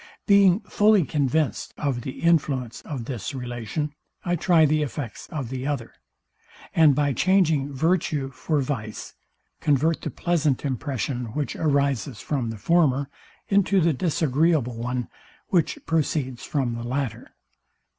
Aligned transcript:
Being 0.25 0.61
fully 0.61 1.03
convinced 1.05 1.75
of 1.77 2.01
the 2.01 2.21
influence 2.23 2.81
of 2.81 3.05
this 3.05 3.35
relation, 3.35 3.93
I 4.25 4.35
try 4.35 4.65
the 4.65 4.81
effects 4.81 5.27
of 5.27 5.49
the 5.49 5.67
other; 5.67 5.93
and 6.73 6.95
by 6.95 7.13
changing 7.13 7.71
virtue 7.71 8.31
for 8.31 8.61
vice, 8.61 9.13
convert 9.59 10.01
the 10.01 10.09
pleasant 10.09 10.65
impression, 10.65 11.25
which 11.33 11.55
arises 11.55 12.19
from 12.19 12.49
the 12.49 12.57
former, 12.57 13.09
into 13.47 13.79
the 13.79 13.93
disagreeable 13.93 14.73
one, 14.75 15.07
which 15.49 15.77
proceeds 15.85 16.43
from 16.43 16.73
the 16.73 16.83
latter. 16.83 17.35